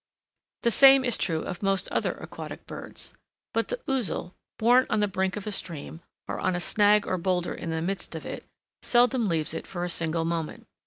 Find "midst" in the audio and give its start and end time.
7.83-8.15